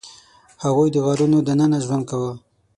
هغوی 0.63 0.89
د 0.91 0.97
غارونو 1.05 1.37
دننه 1.47 1.79
ژوند 1.85 2.03
کاوه. 2.09 2.33